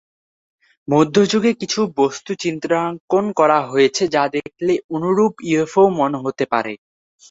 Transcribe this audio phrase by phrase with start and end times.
[0.87, 6.73] মধ্যযুগে কিছু বস্তু চিত্রাঙ্কন করা হয়েছে যা দেখলে অনুরূপ ইউএফও মনে হতে পারে।